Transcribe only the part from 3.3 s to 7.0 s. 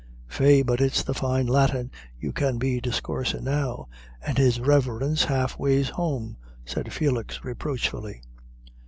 now, and his Riverence half ways home," said